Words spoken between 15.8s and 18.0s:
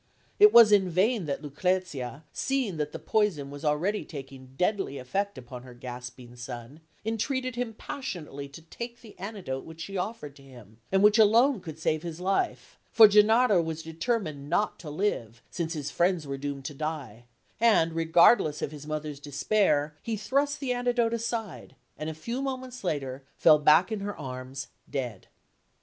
friends were doomed to die, and,